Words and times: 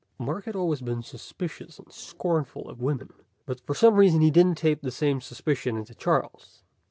Mark 0.17 0.45
had 0.45 0.55
always 0.55 0.81
been 0.81 1.03
suspicious 1.03 1.77
and 1.77 1.91
scornful 1.93 2.67
of 2.67 2.81
women. 2.81 3.13
But 3.45 3.59
for 3.67 3.75
some 3.75 3.93
reason 3.97 4.19
he 4.21 4.31
didn't 4.31 4.57
tape 4.57 4.81
the 4.81 4.89
same 4.89 5.21
suspicion 5.21 5.77
into 5.77 5.93
Charles. 5.93 6.63